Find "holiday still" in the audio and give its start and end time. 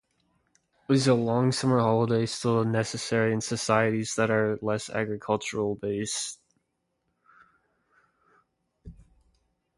1.77-2.63